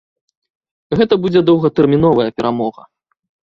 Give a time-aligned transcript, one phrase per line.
[1.01, 2.81] Гэта будзе доўгатэрміновая перамога.